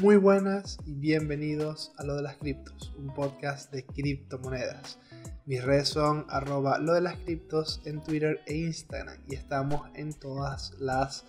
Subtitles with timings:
[0.00, 4.98] Muy buenas y bienvenidos a Lo de las Criptos, un podcast de criptomonedas.
[5.44, 10.14] Mis redes son arroba lo de las criptos en Twitter e Instagram y estamos en
[10.14, 11.26] todas las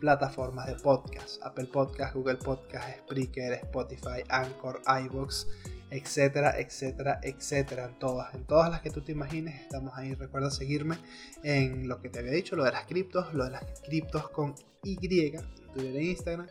[0.00, 5.46] plataformas de podcast, Apple Podcast, Google Podcast, Spreaker, Spotify, Anchor, iBox,
[5.90, 10.14] etcétera, etcétera, etcétera, en todas, en todas las que tú te imagines, estamos ahí.
[10.14, 10.96] Recuerda seguirme
[11.42, 14.54] en lo que te había dicho, lo de las criptos, lo de las criptos con
[14.82, 14.96] Y,
[15.26, 15.42] en
[15.74, 16.46] Twitter e Instagram.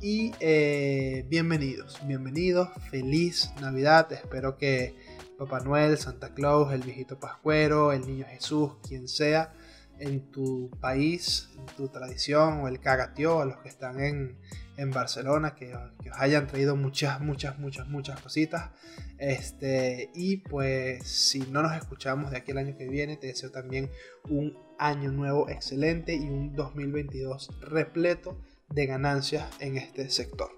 [0.00, 4.94] Y eh, bienvenidos, bienvenidos, feliz Navidad, espero que
[5.38, 9.54] Papá Noel, Santa Claus, el viejito Pascuero, el niño Jesús, quien sea,
[9.98, 14.36] en tu país, en tu tradición, o el cagatío, a los que están en,
[14.76, 18.72] en Barcelona, que, que, os hayan traído muchas, muchas, muchas, muchas cositas.
[19.16, 23.50] Este, y pues si no nos escuchamos de aquí el año que viene, te deseo
[23.50, 23.90] también
[24.28, 30.50] un año nuevo excelente y un 2022 repleto de ganancias en este sector.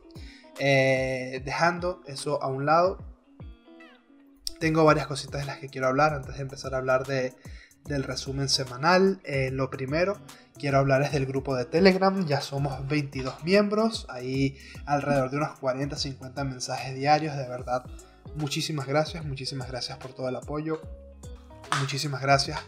[0.58, 2.98] Eh, dejando eso a un lado,
[4.58, 7.34] tengo varias cositas de las que quiero hablar antes de empezar a hablar de,
[7.84, 9.20] del resumen semanal.
[9.24, 10.18] Eh, lo primero,
[10.58, 12.26] quiero hablar es del grupo de Telegram.
[12.26, 17.36] Ya somos 22 miembros, ahí alrededor de unos 40-50 mensajes diarios.
[17.36, 17.84] De verdad,
[18.34, 20.80] muchísimas gracias, muchísimas gracias por todo el apoyo.
[21.80, 22.60] Muchísimas gracias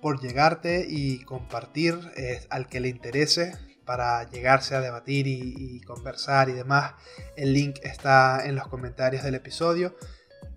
[0.00, 3.54] por llegarte y compartir eh, al que le interese
[3.90, 6.92] para llegarse a debatir y, conversar y demás.
[7.34, 9.96] El link está en los comentarios del episodio.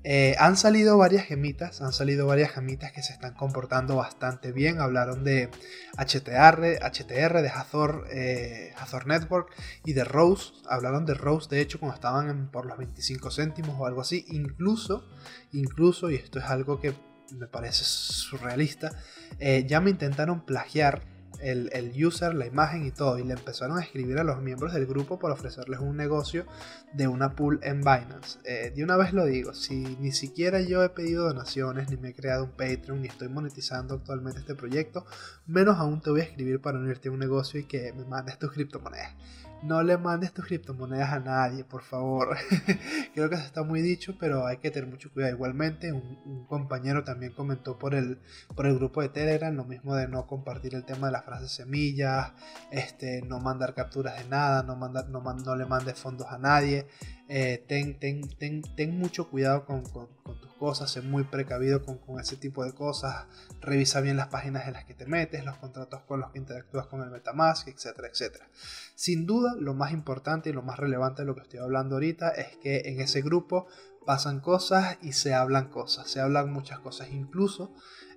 [0.03, 4.80] Eh, han salido varias gemitas, han salido varias gemitas que se están comportando bastante bien.
[4.80, 5.50] Hablaron de
[5.98, 8.75] HTR, HTR de Hathor, eh,
[9.08, 9.52] Network
[9.84, 10.53] y de Rose.
[10.70, 14.25] Hablaron de Rose, de hecho, cuando estaban por los 25 céntimos o algo así.
[14.28, 15.09] Incluso,
[15.53, 16.94] incluso, y esto es algo que
[17.31, 18.92] me parece surrealista,
[19.40, 21.12] eh, ya me intentaron plagiar
[21.44, 24.86] el, user, la imagen y todo, y le empezaron a escribir a los miembros del
[24.86, 26.46] grupo para ofrecerles un negocio
[26.94, 28.40] de una pool en Binance.
[28.46, 32.09] Eh, de una vez lo digo, si ni siquiera yo he pedido donaciones, ni me
[32.09, 35.06] he creado un Patreon, ni estoy monetizando actualmente este proyecto,
[35.46, 38.40] menos aún te voy a escribir para unirte a un negocio y que me mandes
[38.40, 39.14] tus criptomonedas
[39.63, 42.35] no le mandes tus criptomonedas a nadie, por favor.
[43.13, 45.34] Creo que eso está muy dicho, pero hay que tener mucho cuidado.
[45.34, 48.19] Igualmente, un, compañero también comentó por el,
[48.56, 51.52] por el grupo de Telegram lo mismo de no compartir el tema de las frases
[51.52, 52.34] semillas,
[52.72, 56.88] este, no mandar capturas de nada, no, mandar, no, no le mandes fondos a nadie.
[57.29, 62.19] Eh, ten, ten, ten, ten, mucho cuidado con, tus cosas, sé muy precavido con, con,
[62.19, 63.28] ese tipo de cosas,
[63.61, 66.88] revisa bien las páginas en las que te metes, los contratos con los que interactúas
[66.88, 68.50] con el Metamask, etcétera, etcétera.
[68.95, 72.29] Sin duda, lo más importante y lo más relevante de lo que estoy hablando ahorita
[72.29, 73.67] es que en ese grupo
[74.05, 77.73] pasan cosas y se hablan cosas, se hablan muchas cosas, incluso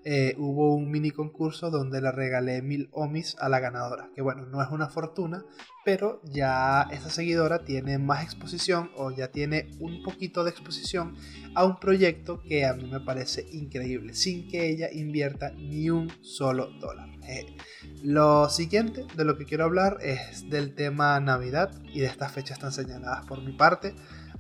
[0.09, 4.09] eh, hubo un mini concurso donde le regalé mil omis a la ganadora.
[4.15, 5.45] Que bueno, no es una fortuna,
[5.85, 11.17] pero ya esa seguidora tiene más exposición o ya tiene un poquito de exposición
[11.57, 16.09] a un proyecto que a mí me parece increíble, sin que ella invierta ni un
[16.23, 17.09] solo dólar.
[17.29, 17.57] Eh,
[18.05, 22.61] lo siguiente de lo que quiero hablar es del tema Navidad y de estas fechas
[22.61, 23.97] tan señaladas por mi parte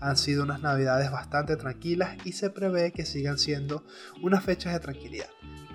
[0.06, 3.84] han sido unas navidades bastante tranquilas y se prevé que sigan siendo
[4.22, 5.26] unas fechas de tranquilidad.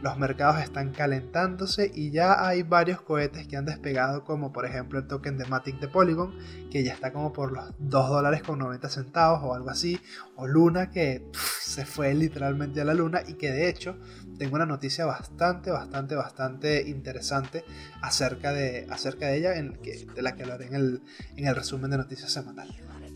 [0.01, 4.97] Los mercados están calentándose y ya hay varios cohetes que han despegado, como por ejemplo
[4.99, 6.33] el token de Matic de Polygon,
[6.71, 9.99] que ya está como por los 2 dólares con 90 centavos o algo así,
[10.37, 13.97] o Luna, que se fue literalmente a la luna y que de hecho
[14.39, 17.63] tengo una noticia bastante, bastante, bastante interesante
[18.01, 21.01] acerca de, acerca de ella, en de la que hablaré en el,
[21.35, 22.69] en el resumen de noticias semanal.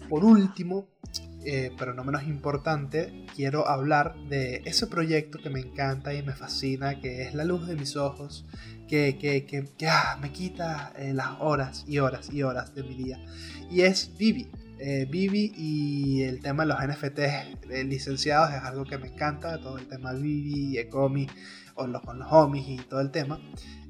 [0.09, 0.87] Por último,
[1.45, 6.33] eh, pero no menos importante, quiero hablar de ese proyecto que me encanta y me
[6.33, 8.45] fascina, que es la luz de mis ojos,
[8.87, 12.95] que, que, que, ah, me quita eh, las horas y horas y horas de mi
[12.95, 13.19] día.
[13.69, 14.49] Y es Vivi.
[14.79, 19.77] Eh, Vivi y el tema de los NFTs licenciados es algo que me encanta, todo
[19.77, 21.27] el tema Vivi, Ecomi,
[21.75, 23.39] o los, con los homies y todo el tema.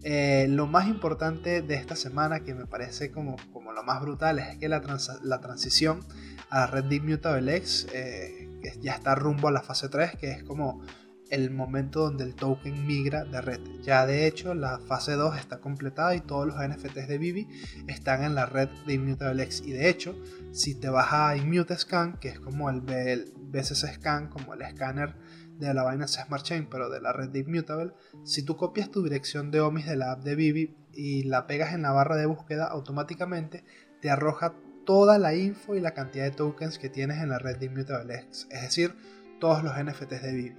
[0.04, 4.58] lo más importante de esta semana, que me parece como, como lo más brutal, es
[4.58, 4.82] que la,
[5.24, 6.02] la transición
[6.50, 8.50] a la red de Immutable X, eh,
[8.82, 10.82] ya está rumbo a la fase 3, que es como
[11.30, 13.60] el momento donde el token migra de red.
[13.82, 17.48] Ya de hecho la fase 2 está completada y todos los NFTs de Vivi
[17.88, 19.64] están en la red de Immutable X.
[19.66, 20.16] Y de hecho,
[20.52, 25.16] si te vas a Immute Scan, que es como el, BSC Scan, como el escáner
[25.60, 27.94] de la Binance Smart Chain, pero de la red de Immutable,
[28.24, 31.74] si tú copias tu dirección de OMIS de la app de Vivi y la pegas
[31.74, 33.64] en la barra de búsqueda, automáticamente
[34.02, 34.54] te arroja
[34.86, 38.48] toda la info y la cantidad de tokens que tienes en la red de ImmutableX,
[38.52, 38.96] es decir,
[39.40, 40.56] todos los NFTs de Vivi.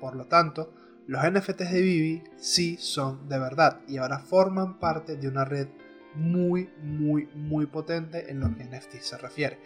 [0.00, 0.72] Por lo tanto,
[1.06, 5.68] los NFTs de Vivi sí son de verdad y ahora forman parte de una red
[6.14, 9.58] muy, muy, muy potente en lo que NFT se refiere.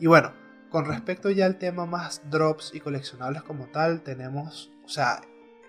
[0.00, 0.32] Y bueno,
[0.72, 5.20] con respecto ya al tema más drops y coleccionables como tal, tenemos, o sea,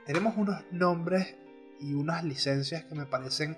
[0.06, 1.36] tenemos unos nombres
[1.82, 3.58] y unas licencias que me parecen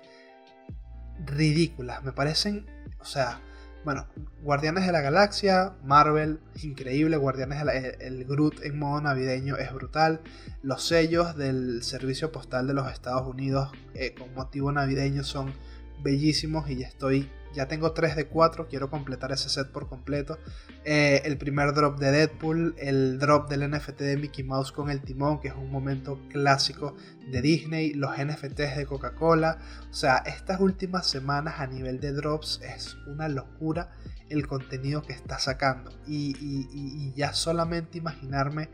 [1.24, 2.66] ridículas, me parecen,
[2.98, 3.40] o sea,
[3.84, 4.08] bueno,
[4.42, 9.72] Guardianes de la Galaxia, Marvel, increíble, Guardianes de la, el, Groot en modo navideño es
[9.72, 10.22] brutal,
[10.64, 15.54] los sellos del Servicio Postal de los Estados Unidos eh, con motivo navideño son
[16.02, 20.38] bellísimos y ya estoy ya tengo 3 de 4, quiero completar ese set por completo.
[20.84, 25.00] Eh, el primer drop de Deadpool, el drop del NFT de Mickey Mouse con el
[25.00, 26.94] timón, que es un momento clásico
[27.30, 29.58] de Disney, los NFTs de Coca-Cola.
[29.90, 33.90] O sea, estas últimas semanas a nivel de drops es una locura
[34.28, 35.90] el contenido que está sacando.
[36.06, 38.68] Y, ya solamente imaginarme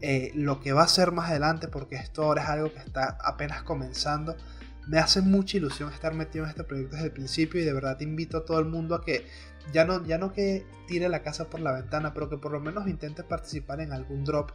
[0.00, 3.18] eh, lo que va a ser más adelante, porque esto ahora es algo que está
[3.24, 4.36] apenas comenzando
[4.86, 7.96] me hace mucha ilusión estar metido en este proyecto desde el principio y de verdad
[7.96, 9.26] te invito a todo el mundo a que
[9.72, 12.60] ya no, ya no que tire la casa por la ventana, pero que por lo
[12.60, 14.50] menos intente participar en algún drop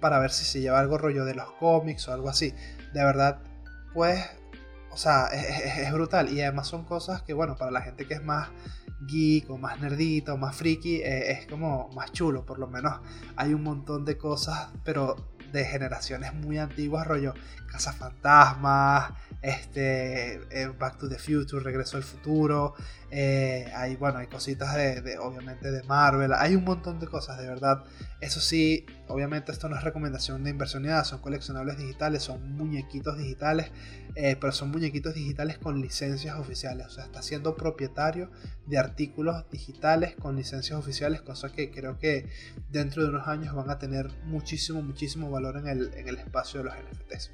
[0.00, 2.54] para ver si se lleva algo rollo de los cómics o algo así.
[2.92, 3.40] De verdad,
[3.92, 4.22] pues,
[4.90, 6.30] o sea, es, brutal.
[6.30, 8.50] Y además son cosas que, bueno, para la gente que es más
[9.08, 12.44] geek o más nerdito o más friki, eh, es como más chulo.
[12.44, 13.00] Por lo menos
[13.36, 17.34] hay un montón de cosas, pero de generaciones muy antiguas, rollo
[17.92, 19.12] Fantasmas,
[19.42, 22.74] este, eh, Back to the Future, Regreso al Futuro,
[23.16, 27.46] eh, hay, bueno, hay cositas de, obviamente, de Marvel, hay un montón de cosas, de
[27.46, 27.84] verdad.
[28.20, 32.56] Eso sí, obviamente esto no es recomendación de inversión ni nada, son coleccionables digitales, son
[32.56, 33.70] muñequitos digitales,
[34.16, 38.32] eh, pero son muñequitos digitales con licencias oficiales, o sea, está siendo propietario
[38.66, 42.28] de artículos digitales con licencias oficiales, cosa que creo que
[42.72, 46.64] dentro de unos años van a tener muchísimo, muchísimo valor en el, en el espacio
[46.64, 47.30] de los NFTs.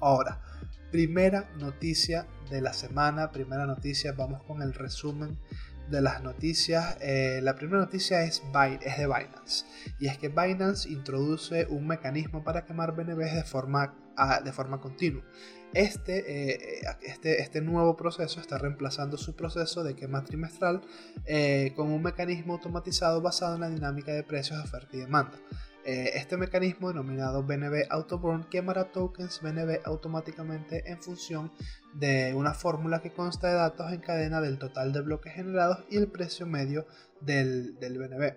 [0.00, 0.40] Ahora,
[0.90, 5.38] primera noticia de la semana, primera noticia, vamos con el resumen
[5.90, 6.96] de las noticias.
[7.00, 9.64] Eh, la primera noticia es, de Binance.
[9.98, 14.80] Y es que Binance introduce un mecanismo para quemar BNBs de forma, ah, de forma
[14.80, 15.22] continua.
[15.74, 20.80] Este, eh, este, este, nuevo proceso está reemplazando su proceso de quema trimestral
[21.26, 25.38] eh, con un mecanismo automatizado basado en la dinámica de precios oferta y demanda.
[25.88, 31.52] Eh, este mecanismo denominado BNB Autoburn quemará tokens BNB automáticamente en función
[31.94, 35.96] de una fórmula que consta de datos en cadena del total de bloques generados y
[35.96, 36.88] el precio medio
[37.20, 38.34] del, BNB.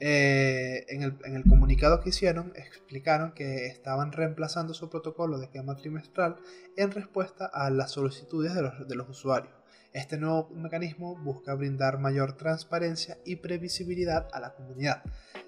[0.00, 6.36] Eh, en, el, comunicado que hicieron explicaron que estaban reemplazando su protocolo de quema trimestral
[6.76, 9.54] en respuesta a las solicitudes de los, usuarios.
[9.92, 15.04] Este nuevo mecanismo busca brindar mayor transparencia y previsibilidad a la comunidad.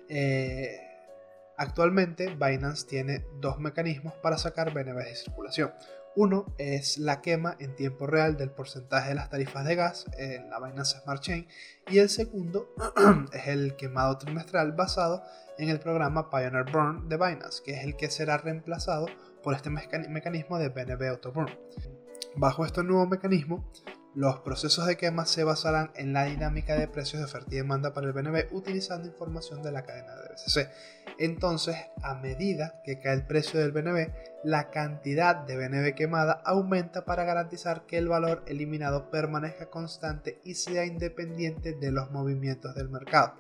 [0.08, 0.87] Eh,
[1.58, 5.72] Actualmente Binance tiene dos mecanismos para sacar BNB de circulación.
[6.14, 10.50] Uno es la quema en tiempo real del porcentaje de las tarifas de gas en
[10.50, 11.48] la Binance Smart Chain
[11.88, 12.72] y el segundo
[13.32, 15.24] es el quemado trimestral basado
[15.58, 19.06] en el programa Pioneer Burn de Binance, que es el que será reemplazado
[19.42, 21.50] por este mecanismo de BNB Auto Burn.
[22.36, 23.68] Bajo este nuevo mecanismo,
[24.18, 27.94] los procesos de quema se basarán en la dinámica de precios de oferta y demanda
[27.94, 30.68] para el BNB utilizando información de la cadena de BCC.
[31.20, 34.08] Entonces, a medida que cae el precio del BNB,
[34.42, 40.54] la cantidad de BNB quemada aumenta para garantizar que el valor eliminado permanezca constante y
[40.54, 43.34] sea independiente de los movimientos del mercado.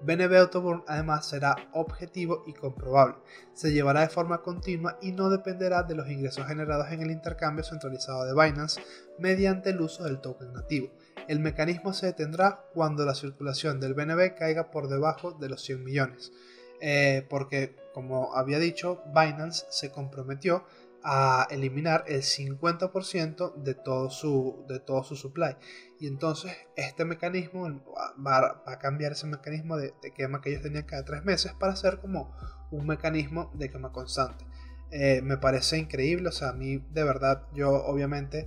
[0.00, 3.16] BNB Autoburn además será objetivo y comprobable.
[3.52, 7.64] Se llevará de forma continua y no dependerá de los ingresos generados en el intercambio
[7.64, 8.80] centralizado de Binance
[9.18, 10.90] mediante el uso del token nativo.
[11.26, 15.84] El mecanismo se detendrá cuando la circulación del BNB caiga por debajo de los 100
[15.84, 16.32] millones.
[16.80, 20.64] Eh, porque, como había dicho, Binance se comprometió
[21.10, 25.56] a eliminar el 50% de todo, su, de todo su supply.
[25.98, 27.82] Y entonces este mecanismo
[28.24, 31.98] va, a cambiar ese mecanismo de, quema que ellos tenían cada tres meses para hacer
[31.98, 32.36] como
[32.70, 34.44] un mecanismo de quema constante.
[34.90, 38.46] Eh, me parece increíble, o sea, a mí de verdad, yo obviamente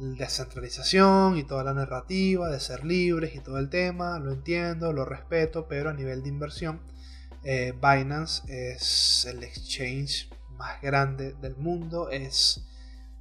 [0.00, 5.04] descentralización y toda la narrativa de ser libres y todo el tema, lo entiendo, lo
[5.04, 6.80] respeto, pero a nivel de inversión,
[7.44, 10.28] eh, Binance es el exchange
[10.60, 12.66] más grande del mundo, es,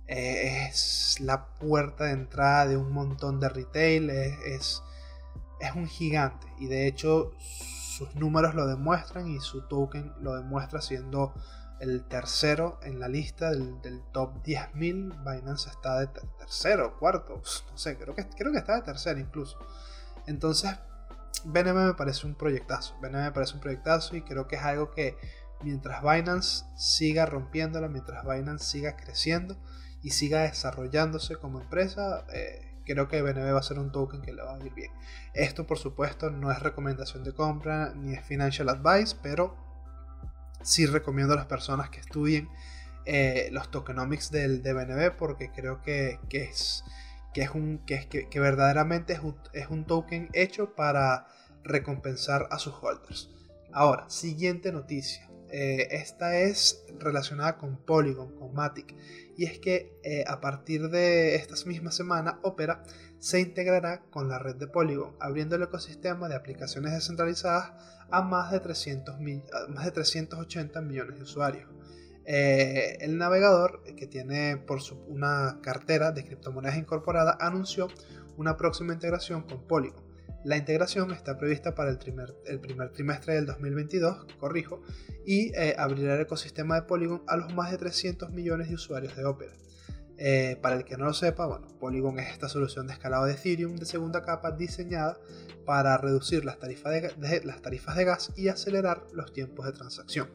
[0.07, 4.83] es la puerta de entrada de un montón de retail, es,
[5.61, 10.81] es, un gigante y de hecho sus números lo demuestran y su token lo demuestra
[10.81, 11.33] siendo
[11.79, 14.73] el tercero en la lista del, top 10.000.
[15.23, 17.41] Binance está de tercero, cuarto,
[17.71, 19.57] no sé, creo que, creo que está de tercero incluso.
[20.27, 20.71] Entonces,
[21.45, 22.95] BNB me parece un proyectazo.
[23.01, 25.17] BNB me parece un proyectazo y creo que es algo que
[25.61, 29.57] mientras Binance siga rompiéndola, mientras Binance siga creciendo
[30.01, 34.33] y siga desarrollándose como empresa, eh, creo que BNB va a ser un token que
[34.33, 34.91] le va a ir bien.
[35.33, 39.55] Esto por supuesto no es recomendación de compra ni es financial advice, pero
[40.61, 42.49] sí recomiendo a las personas que estudien
[43.05, 46.83] eh, los tokenomics del, de BNB porque creo que, es,
[47.33, 49.21] que, es, un, que, que, verdaderamente es
[49.53, 51.27] es un token hecho para
[51.63, 53.29] recompensar a sus holders.
[53.71, 55.28] Ahora, siguiente noticia.
[55.51, 58.95] Eh, esta es relacionada con Polygon, con Matic,
[59.35, 62.83] y es que eh, a partir de esta misma semana Opera
[63.19, 67.73] se integrará con la red de Polygon, abriendo el ecosistema de aplicaciones descentralizadas
[68.11, 69.15] a más de, 300
[69.69, 71.69] más de 380 millones de usuarios.
[72.25, 77.87] Eh, el navegador, que tiene por su, una cartera de criptomonedas incorporada, anunció
[78.37, 80.08] una próxima integración con Polygon.
[80.43, 82.33] La integración está prevista para el, primer,
[82.93, 84.81] trimestre del 2022, corrijo,
[85.25, 89.15] y eh, abrirá el ecosistema de Polygon a los más de 300 millones de usuarios
[89.17, 89.51] de Opera.
[90.17, 93.33] Eh, para el que no lo sepa, bueno, Polygon es esta solución de escalado de
[93.33, 95.17] Ethereum de segunda capa diseñada
[95.65, 100.29] para reducir las tarifas de, las tarifas de gas y acelerar los tiempos de transacción.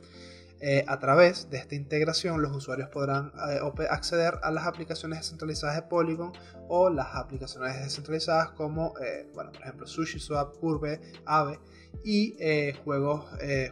[0.60, 5.76] Eh, a través de esta integración, los usuarios podrán eh, acceder a las aplicaciones descentralizadas
[5.76, 6.32] de Polygon
[6.68, 11.58] o las aplicaciones descentralizadas como, eh, bueno, por ejemplo, SushiSwap, Curve, Aave
[12.02, 12.36] y
[12.84, 13.26] juegos,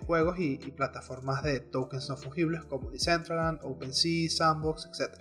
[0.07, 5.19] juegos y, plataformas de tokens no fungibles como Decentraland, OpenSea, Sandbox, etc.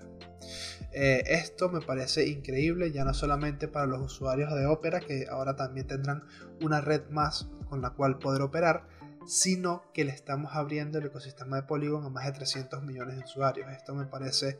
[0.94, 5.88] esto me parece increíble, ya no solamente para los usuarios de Opera, que ahora también
[5.88, 6.24] tendrán
[6.62, 8.86] una red más con la cual poder operar,
[9.25, 13.24] sino que le estamos abriendo el ecosistema de Polygon a más de 300 millones de
[13.24, 13.70] usuarios.
[13.72, 14.60] Esto me parece,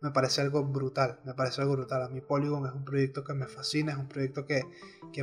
[0.00, 2.02] me parece algo brutal, me parece algo brutal.
[2.02, 4.64] A mí Polygon es un proyecto que me fascina, es un proyecto que,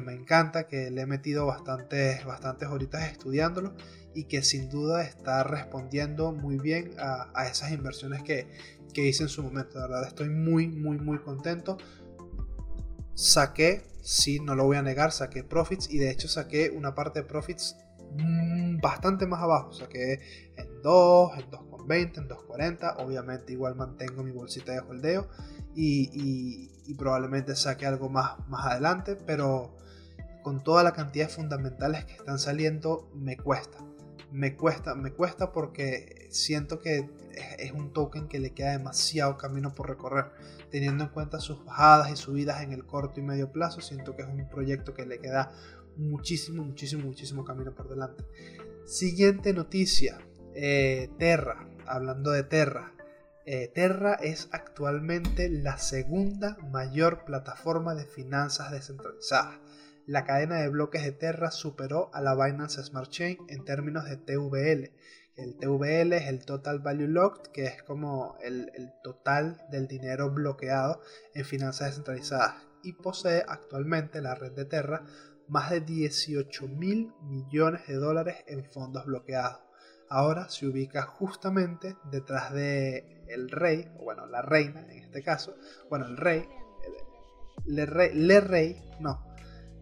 [0.02, 3.76] me encanta, que le he metido bastantes, bastantes horitas estudiándolo
[4.14, 8.48] y que sin duda está respondiendo muy bien a, esas inversiones que,
[8.94, 9.80] que hice en su momento.
[9.80, 11.78] De verdad, estoy muy, muy, muy contento.
[13.14, 17.20] Saqué, sí, no lo voy a negar, saqué profits y de hecho saqué una parte
[17.20, 17.76] de profits
[18.18, 20.20] Mm, bastante más abajo, o sea que
[20.56, 25.28] en 2, en 2,20, en 2,40, obviamente igual mantengo mi bolsita de holdeo
[25.76, 29.78] y, probablemente saque algo más, más adelante, pero
[30.42, 33.78] con toda la cantidad de fundamentales que están saliendo me cuesta.
[34.32, 37.10] Me cuesta, me cuesta porque siento que
[37.58, 40.32] es un token que le queda demasiado camino por recorrer.
[40.72, 44.24] Teniendo en cuenta sus bajadas y subidas en el corto y medio plazo, siento que
[44.24, 45.52] es un proyecto que le queda
[46.00, 48.24] muchísimo, muchísimo, muchísimo camino por delante.
[48.86, 50.20] Siguiente noticia,
[50.56, 52.94] eh, Terra, hablando de Terra.
[53.46, 59.60] Eh, Terra es actualmente la segunda mayor plataforma de finanzas descentralizadas.
[60.06, 64.18] La cadena de bloques de Terra superó a la Binance Smart Chain en términos de
[64.18, 64.92] TVL.
[65.36, 70.32] El TVL es el Total Value Locked, que es como el, el total del dinero
[70.32, 71.02] bloqueado
[71.34, 72.56] en finanzas descentralizadas.
[72.82, 75.06] Y posee actualmente la red de Terra
[75.50, 79.60] más de 18 mil millones de dólares en fondos bloqueados.
[80.10, 85.56] Ahora se ubica justamente detrás de el rey, o bueno, la reina en este caso,
[85.90, 86.48] bueno, el rey,
[87.66, 89.24] le rey, le rey, no,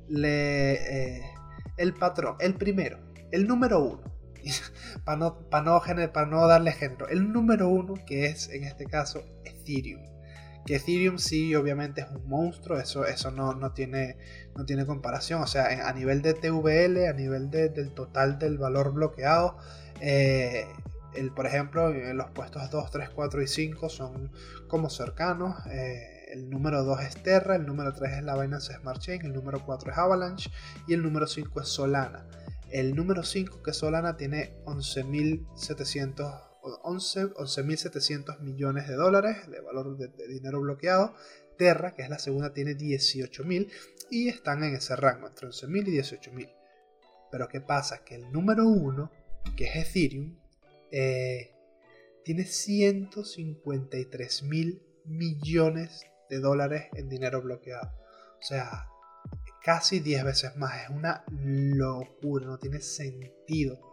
[0.09, 0.73] le,
[1.17, 1.31] eh,
[1.77, 2.99] el patrón, el primero,
[3.31, 4.03] el número uno,
[5.05, 5.81] para no, para no,
[6.25, 10.16] no darle género, el número uno que es en este caso Ethereum.
[10.67, 14.17] Que Ethereum sí, obviamente es un monstruo, eso, eso no, no, tiene,
[14.55, 15.41] no tiene comparación.
[15.41, 19.57] O sea, a nivel de TVL, a nivel del total del valor bloqueado,
[20.01, 20.67] eh,
[21.15, 24.31] el, por ejemplo, los puestos 2, 3, 4 y 5 son
[24.67, 25.55] como cercanos.
[25.67, 29.33] Eh, el número 2 es Terra, el número 3 es la Binance Smart Chain, el
[29.33, 30.51] número 4 es Avalanche
[30.85, 32.27] y el número 5 es Solana.
[32.69, 36.46] El número 5, que es Solana, tiene 11.700
[36.83, 41.13] 11.700 millones de dólares de valor de, dinero bloqueado.
[41.57, 43.71] Terra, que es la segunda, tiene 18.000
[44.11, 46.53] y están en ese rango, entre 11.000 y 18.000.
[47.31, 48.03] Pero ¿qué pasa?
[48.03, 49.11] Que el número uno,
[49.55, 50.37] que es Ethereum,
[50.91, 51.55] eh,
[52.23, 57.91] tiene 153.000 millones de dólares en dinero bloqueado.
[58.39, 58.87] O sea,
[59.63, 60.83] casi 10 veces más.
[60.83, 63.86] Es una locura, no tiene sentido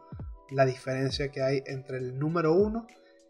[0.50, 2.86] la diferencia que hay entre el número uno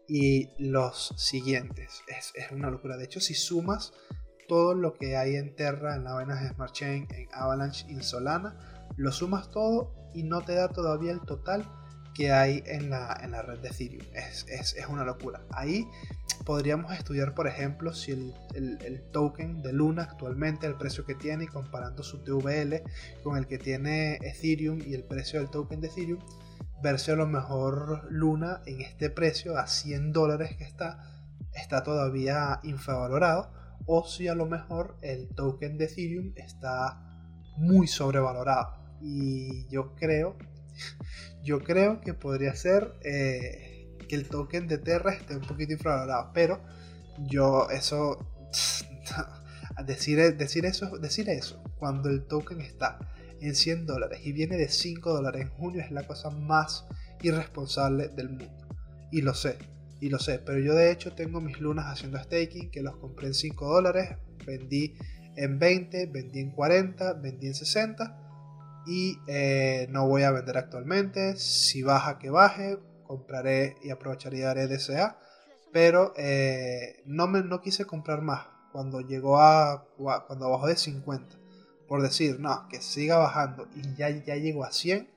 [0.07, 2.03] y los siguientes.
[2.07, 2.97] Es, una locura.
[2.97, 3.93] De hecho, si sumas
[4.47, 8.87] todo lo que hay en Terra, en la Binance Smart Chain, en Avalanche en Solana,
[8.95, 11.67] lo sumas todo y no te da todavía el total
[12.15, 14.05] que hay en la, en la red de Ethereum.
[14.13, 15.41] Es, una locura.
[15.51, 15.85] Ahí
[16.45, 21.43] podríamos estudiar, por ejemplo, si el, el, token de Luna actualmente, el precio que tiene
[21.43, 22.83] y comparando su TVL
[23.23, 26.19] con el que tiene Ethereum y el precio del token de Ethereum,
[26.81, 31.11] verse a lo mejor Luna en este precio a 100 dólares que está,
[31.53, 33.51] está todavía infravalorado.
[33.87, 37.01] o si a lo mejor el token de Ethereum está
[37.57, 38.73] muy sobrevalorado.
[39.01, 40.37] Y yo creo,
[41.43, 46.31] yo creo que podría ser eh, que el token de Terra esté un poquito infravalorado,
[46.33, 46.61] pero
[47.19, 48.27] yo eso
[49.85, 52.99] decir, decir eso decir eso cuando el token está
[53.41, 55.41] en 100 dólares y viene de 5 dólares.
[55.41, 56.85] En junio es la cosa más
[57.21, 58.67] irresponsable del mundo.
[59.11, 59.57] Y lo sé
[60.01, 63.27] y lo sé pero yo de hecho tengo mis lunas haciendo staking que los compré
[63.27, 64.93] en 5 dólares vendí
[65.37, 68.25] en 20 vendí en 40 vendí en 60
[68.85, 71.35] y eh, no voy a vender actualmente.
[71.37, 75.17] Si baja que baje compraré y aprovecharé y daré DCA
[75.71, 81.37] pero eh, no, me, no quise comprar más cuando llegó a cuando bajó de 50
[81.87, 85.07] por decir no que siga bajando y ya, ya llegó a 100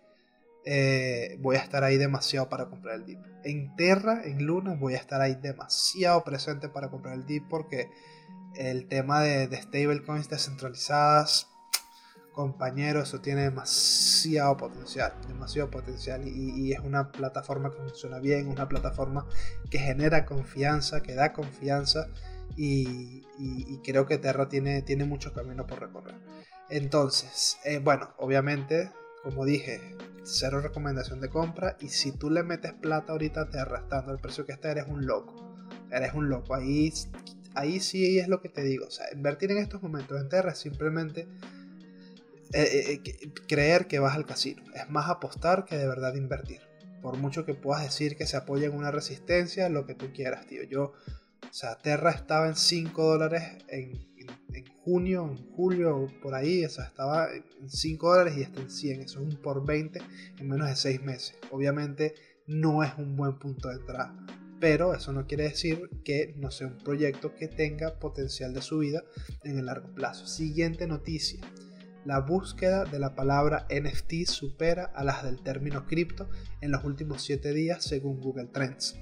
[0.65, 4.95] eh, voy a estar ahí demasiado para comprar el dip en Terra en Luna voy
[4.95, 7.91] a estar ahí demasiado presente para comprar el dip porque
[8.57, 11.49] el tema de, de stablecoins descentralizadas
[12.39, 18.69] compañero, eso tiene demasiado potencial, demasiado potencial y, es una plataforma que funciona bien, una
[18.69, 19.27] plataforma
[19.69, 22.07] que genera confianza, que da confianza
[22.57, 23.25] y,
[23.83, 26.15] creo que Terra tiene, tiene mucho camino por recorrer.
[26.71, 28.91] Entonces, eh, bueno, obviamente,
[29.23, 29.97] como dije,
[30.29, 34.19] cero recomendación de compra y si tú le metes plata ahorita a Terra estando el
[34.19, 35.35] precio que está, eres un loco.
[35.91, 36.55] Eres un loco.
[36.55, 36.93] Ahí,
[37.55, 38.87] ahí sí es lo que te digo.
[38.87, 41.27] O sea, invertir en estos momentos en Terra es simplemente
[42.53, 44.63] eh, eh, eh, creer que vas al casino.
[44.75, 46.61] Es más apostar que de verdad invertir.
[47.03, 50.47] Por mucho que puedas decir que se apoya en una resistencia, lo que tú quieras,
[50.47, 50.63] tío.
[50.65, 50.93] Yo,
[51.49, 54.08] o sea, Terra estaba en 5 dólares en,
[54.85, 56.65] junio, en julio, por ahí.
[56.65, 59.01] O sea, estaba en 5 dólares y está en 100.
[59.03, 60.01] Eso es un por 20
[60.39, 61.37] en menos de 6 meses.
[61.51, 62.15] Obviamente
[62.47, 64.15] no es un buen punto de entrada.
[64.61, 69.05] Pero eso no quiere decir que no sea un proyecto que tenga potencial de subida
[69.45, 70.27] en el largo plazo.
[70.27, 71.41] Siguiente noticia
[72.09, 76.31] la búsqueda de la palabra NFT supera a las del término cripto
[76.63, 78.97] en los últimos 7 días según Google Trends.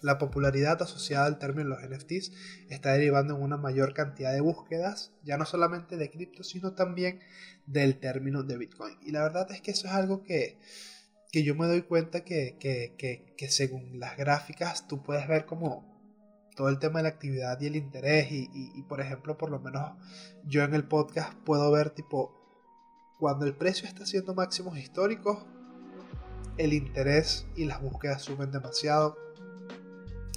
[0.00, 2.32] La popularidad asociada al término los NFTs
[2.70, 7.20] está derivando en una mayor cantidad de búsquedas, ya no solamente de cripto, sino también
[7.66, 8.96] del término de Bitcoin.
[9.02, 10.58] Y la verdad es que eso es algo que,
[11.32, 15.98] yo me doy cuenta que, que según las gráficas tú puedes ver como
[16.58, 19.92] todo el tema de la actividad y el interés y, por ejemplo, por lo menos
[20.44, 22.34] yo en el podcast puedo ver tipo,
[23.20, 25.46] cuando el precio está haciendo máximos históricos,
[26.56, 29.16] el interés y las búsquedas suben demasiado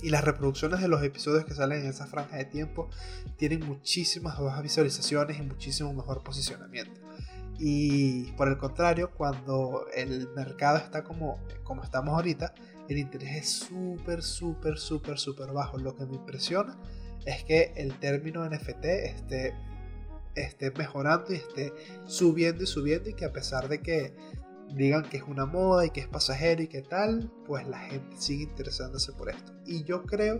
[0.01, 2.89] y las reproducciones de los episodios que salen en esa franja de tiempo
[3.37, 6.99] tienen muchísimas más visualizaciones y muchísimo mejor posicionamiento.
[7.59, 12.55] Y por el contrario, cuando el mercado está como, como estamos ahorita,
[12.89, 15.77] el interés es súper, súper, súper, súper bajo.
[15.77, 16.77] Lo que me impresiona
[17.25, 19.53] es que el término NFT esté,
[20.35, 21.71] esté mejorando y esté
[22.07, 24.15] subiendo y subiendo y que a pesar de que
[24.75, 28.15] digan que es una moda y que es pasajero y que tal, pues la gente
[28.17, 29.53] sigue interesándose por esto.
[29.65, 30.39] Y yo creo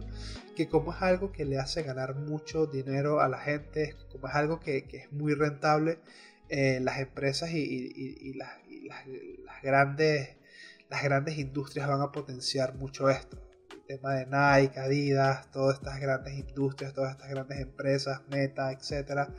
[0.56, 4.36] que como es algo que le hace ganar mucho dinero a la gente, como es
[4.36, 6.00] algo que, es muy rentable,
[6.50, 8.52] eh, las empresas y, las,
[9.46, 10.38] las, grandes
[10.92, 13.38] las grandes industrias van a potenciar mucho esto.
[13.72, 19.34] El tema de Nike, Adidas, todas estas grandes industrias, todas estas grandes empresas, Meta, etcétera,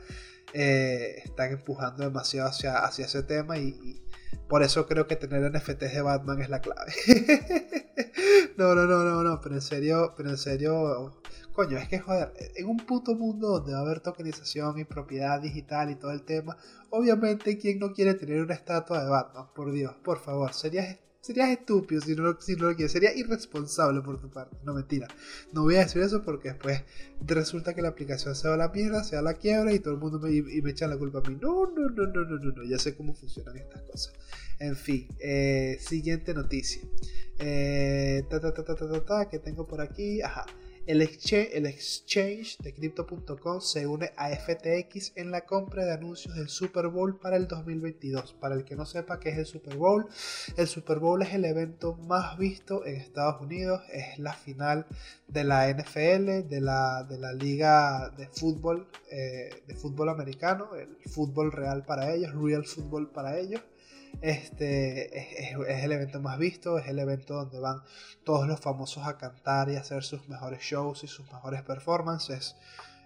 [0.53, 4.02] eh, están empujando demasiado hacia, hacia ese tema y,
[4.47, 6.93] por eso creo que tener NFTs de Batman es la clave.
[8.57, 11.21] no, no, no, no, no, pero en serio, pero en serio,
[11.53, 15.41] coño, es que joder, en un puto mundo donde va a haber tokenización y propiedad
[15.41, 16.57] digital y todo el tema,
[16.89, 19.47] obviamente, ¿quién no quiere tener una estatua de Batman?
[19.55, 22.91] Por Dios, por favor, sería Serías estúpido si no, no lo quieres.
[22.91, 24.57] Sería irresponsable por tu parte.
[24.65, 25.07] No, mentira.
[25.53, 26.83] No voy a decir eso porque después
[27.25, 29.79] resulta que la aplicación se va a la mierda, se va a la quiebra y
[29.79, 31.37] todo el mundo me, y me echa la culpa a mí.
[31.41, 34.13] No, no, no, no, no, no, Ya sé cómo funcionan estas cosas.
[34.59, 36.81] En fin, eh, siguiente noticia.
[37.39, 40.21] Eh, ta, ta, ta, ta, ta, ta, que tengo por aquí.
[40.21, 40.45] Ajá.
[40.85, 46.89] El exchange, de Crypto.com se une a FTX en la compra de anuncios del Super
[46.89, 48.33] Bowl para el 2022.
[48.33, 50.05] Para el que no sepa qué es el Super Bowl,
[50.57, 54.85] el Super Bowl es el evento más visto en Estados Unidos, es la final
[55.29, 60.97] de la NFL, de la, de la liga de fútbol, eh, de fútbol americano, el
[61.09, 63.61] fútbol real para ellos, real fútbol para ellos.
[64.21, 67.81] Este es, el evento más visto, es el evento donde van
[68.23, 72.55] todos los famosos a cantar y hacer sus mejores shows y sus mejores performances.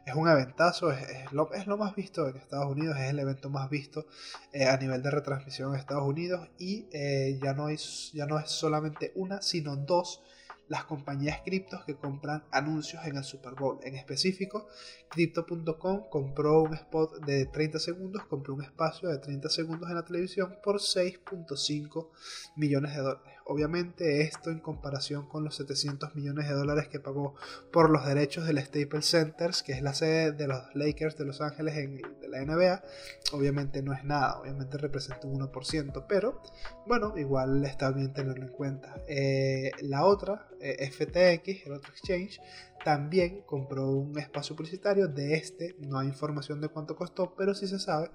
[0.06, 3.50] Es un eventazo, es, lo, es lo, más visto en Estados Unidos, es el evento
[3.50, 4.06] más visto
[4.54, 8.50] eh, a nivel de retransmisión en Estados Unidos y eh, ya, no ya no es
[8.50, 10.22] solamente una, sino dos
[10.68, 13.80] las compañías criptos que compran anuncios en el Super Bowl.
[13.84, 14.68] En específico,
[15.10, 20.06] Crypto.com compró un spot de 30 segundos, compró un espacio de 30 segundos en la
[20.06, 22.10] televisión por 6.5
[22.56, 23.37] millones de dólares.
[23.50, 27.36] Obviamente esto en comparación con los 700 millones de dólares que pagó
[27.72, 31.40] por los derechos del Staples Centers, que es la sede de los Lakers de Los
[31.40, 32.84] Ángeles en, de la NBA,
[33.32, 36.42] obviamente no es nada, obviamente representa un 1%, pero
[36.86, 39.02] bueno, igual está bien tenerlo en cuenta.
[39.08, 42.42] Eh, la otra, eh, FTX, el otro exchange,
[42.84, 45.08] también compró un espacio publicitario.
[45.08, 48.12] De este no hay información de cuánto costó, pero sí se sabe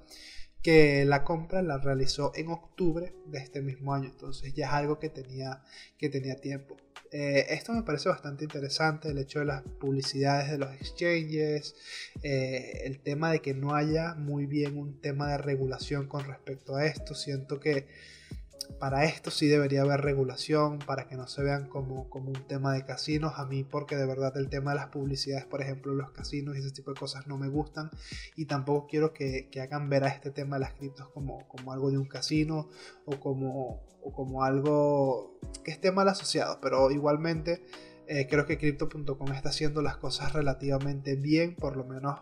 [0.62, 4.06] que la compra la realizó en octubre de este mismo año.
[4.06, 5.62] Entonces ya es algo que tenía,
[5.98, 6.76] que tenía tiempo.
[7.10, 11.74] Eh, esto me parece bastante interesante, el hecho de las publicidades de los exchanges,
[12.22, 16.86] el tema de que no haya muy bien un tema de regulación con respecto a
[16.86, 17.14] esto.
[17.14, 17.86] Siento que
[18.78, 22.72] para esto sí debería haber regulación, para que no se vean como, como, un tema
[22.72, 23.34] de casinos.
[23.36, 26.60] A mí porque de verdad el tema de las publicidades, por ejemplo, los casinos y
[26.60, 27.90] ese tipo de cosas no me gustan.
[28.36, 31.72] Y tampoco quiero que, que hagan ver a este tema de las criptos como, como
[31.72, 32.68] algo de un casino
[33.04, 36.58] o como, o como algo que esté mal asociado.
[36.60, 37.62] Pero igualmente
[38.06, 42.20] eh, creo que crypto.com está haciendo las cosas relativamente bien, por lo menos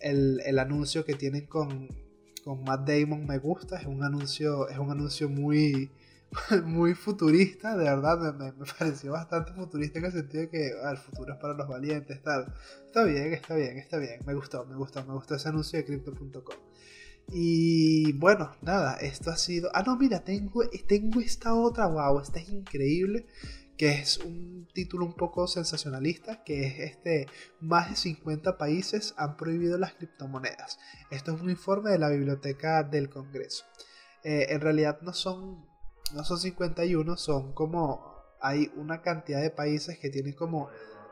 [0.00, 2.05] el, el anuncio que tienen con
[2.46, 5.90] con Matt Damon me gusta, es un anuncio, es un anuncio muy,
[6.64, 10.96] muy futurista, de verdad me, pareció bastante futurista en el sentido de que ah, el
[10.96, 12.54] futuro es para los valientes, tal.
[12.86, 15.86] Está bien, está bien, está bien, me gustó, me gustó, me gustó ese anuncio de
[15.86, 16.54] crypto.com.
[17.32, 19.68] Y bueno, nada, esto ha sido...
[19.74, 23.26] Ah, no, mira, tengo, tengo esta otra, wow, esta es increíble
[23.76, 27.26] que es un título un poco sensacionalista, que es este,
[27.60, 30.78] más de 50 países han prohibido las criptomonedas.
[31.10, 33.64] Esto es un informe de la Biblioteca del Congreso.
[34.24, 35.66] Eh, en realidad no son,
[36.14, 40.68] no son 51, son como, hay una cantidad de países que tienen como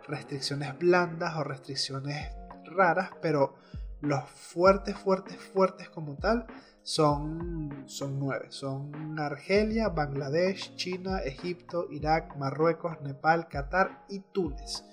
[0.07, 2.33] restricciones blandas o restricciones
[2.65, 3.57] raras, pero
[4.05, 6.47] los fuertes, fuertes, fuertes como tal
[6.83, 8.47] son, son nueve.
[8.51, 14.85] Son Argelia, Bangladesh, China, Egipto, Irak, Marruecos, Nepal, Qatar y Túnez.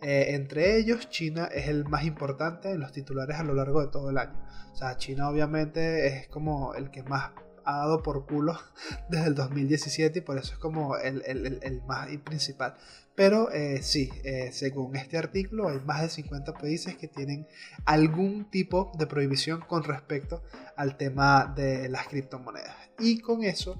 [0.00, 3.88] Eh, entre ellos, China es el más importante en los titulares a lo largo de
[3.88, 4.40] todo el año.
[4.72, 7.32] O sea, China obviamente es como el que más
[7.64, 8.58] ha dado por culo
[9.10, 12.76] desde el 2017 y por eso es como el, el, el más principal.
[13.20, 17.46] Pero eh, sí, eh, según este artículo hay más de 50 países que tienen
[17.84, 20.42] algún tipo de prohibición con respecto
[20.74, 22.74] al tema de las criptomonedas.
[22.98, 23.78] Y con eso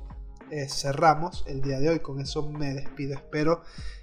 [0.51, 3.15] eh, cerramos el día de hoy, con eso me despido.
[3.15, 3.63] Espero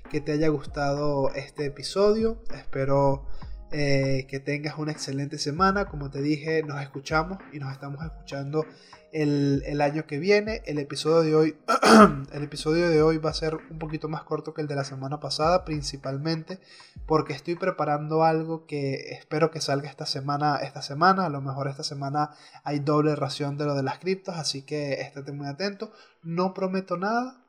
[0.09, 3.27] que te haya gustado este episodio, espero
[3.69, 5.85] que tengas una excelente semana.
[5.85, 8.65] Como te dije, nos escuchamos y nos estamos escuchando
[9.11, 10.61] el, año que viene.
[10.65, 11.57] El episodio de hoy.
[12.33, 14.83] el episodio de hoy va a ser un poquito más corto que el de la
[14.83, 15.65] semana pasada.
[15.65, 16.59] Principalmente
[17.05, 20.57] porque estoy preparando algo que espero que salga esta semana.
[20.57, 21.25] Esta semana.
[21.25, 22.31] A lo mejor esta semana
[22.63, 24.35] hay doble ración de lo de las criptos.
[24.35, 25.91] Así que estate muy atento.
[26.23, 27.41] No prometo nada.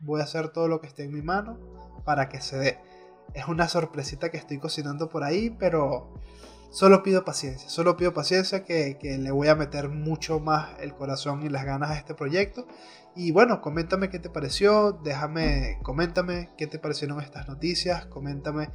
[0.00, 1.58] Voy a hacer todo lo que esté en mi mano
[2.04, 2.78] para que se dé.
[3.34, 6.14] Es una sorpresita que estoy cocinando por ahí, pero
[6.74, 11.44] Solo pido paciencia, solo pido paciencia que, le voy a meter mucho más el corazón
[11.44, 12.66] y las ganas a este proyecto.
[13.14, 18.70] Y bueno, coméntame qué te pareció, déjame, coméntame qué te parecieron estas noticias, coméntame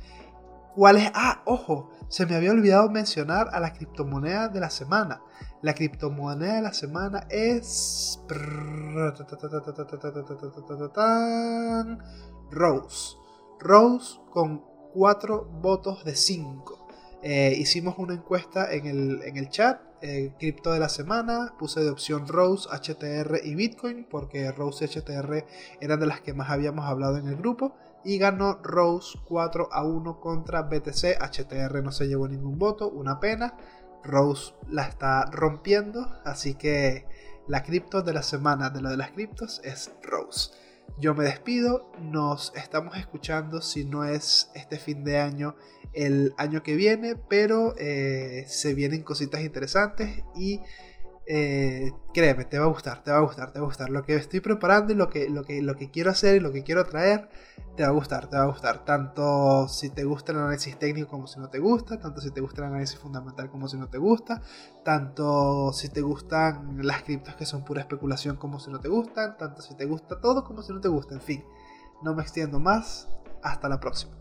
[0.75, 1.11] cuáles...
[1.13, 5.21] Ah, ojo, se me había olvidado mencionar a la criptomoneda de la semana.
[5.61, 8.17] La criptomoneda de la semana es...
[12.49, 13.18] Rose.
[13.59, 16.87] Rose con 4 votos de 5.
[17.21, 22.27] Eh, hicimos una encuesta en el, chat, eh, cripto de la semana, puse de opción
[22.27, 25.45] Rose, HTR y Bitcoin, porque Rose y HTR
[25.81, 29.83] eran de las que más habíamos hablado en el grupo, y ganó Rose 4 a
[29.83, 33.57] 1 contra BTC, HTR no se llevó ningún voto, una pena,
[34.01, 37.05] Rose la está rompiendo, así que
[37.47, 40.51] la cripto de la semana de lo de las criptos es Rose.
[40.97, 45.55] Yo me despido, nos estamos escuchando si no es este fin de año
[45.93, 50.61] el año que viene, pero eh, se vienen cositas interesantes y
[51.31, 53.91] eh, créeme, te va a gustar, te va a gustar, te va a gustar.
[53.91, 56.51] Lo que estoy preparando y lo que, lo que, lo que quiero hacer y lo
[56.51, 57.29] que quiero traer,
[57.75, 58.83] te va a gustar, te va a gustar.
[58.83, 62.41] Tanto si te gusta el análisis técnico como si no te gusta, tanto si te
[62.41, 64.41] gusta el análisis fundamental como si no te gusta,
[64.83, 69.37] tanto si te gustan las criptos que son pura especulación como si no te gustan,
[69.37, 71.45] tanto si te gusta todo como si no te gusta, en fin.
[72.01, 73.07] No me extiendo más,
[73.43, 74.18] hasta la próxima.